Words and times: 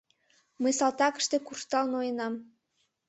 «Мый 0.61 0.73
салтакыште 0.79 1.37
куржтал 1.45 1.85
ноенам. 1.93 2.33